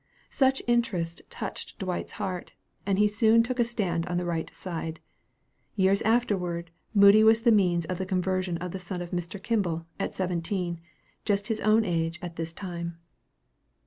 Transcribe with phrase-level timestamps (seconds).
[0.31, 2.53] Such interest touched Dwight's heart,
[2.87, 4.99] and he soon took a stand on the right side.
[5.75, 9.37] Years afterward, Moody was the means of the conversion of the son of Mr.
[9.39, 10.79] Kimball, at seventeen,
[11.23, 12.97] just his own age at this time.